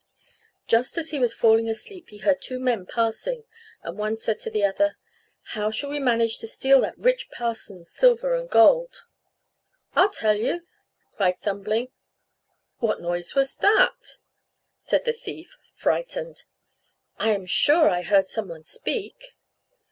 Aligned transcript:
Just 0.65 0.97
as 0.97 1.09
he 1.11 1.19
was 1.19 1.31
falling 1.31 1.69
asleep 1.69 2.09
he 2.09 2.17
heard 2.17 2.41
two 2.41 2.59
men 2.59 2.87
passing, 2.87 3.43
and 3.83 3.99
one 3.99 4.17
said 4.17 4.39
to 4.39 4.49
the 4.49 4.65
other, 4.65 4.97
"How 5.53 5.69
shall 5.69 5.91
we 5.91 5.99
manage 5.99 6.39
to 6.39 6.47
steal 6.47 6.81
that 6.81 6.97
rich 6.97 7.29
parson's 7.29 7.91
silver 7.91 8.33
and 8.33 8.49
gold?" 8.49 9.05
"I'll 9.93 10.09
tell 10.09 10.33
you," 10.35 10.65
cried 11.15 11.37
Thumbling. 11.43 11.91
"What 12.79 12.99
noise 12.99 13.35
was 13.35 13.53
that?" 13.57 14.17
said 14.79 15.05
the 15.05 15.13
thief, 15.13 15.55
frightened. 15.75 16.45
"I 17.19 17.29
am 17.35 17.45
sure 17.45 17.87
I 17.87 18.01
heard 18.01 18.25
some 18.25 18.47
one 18.47 18.63
speak." 18.63 19.35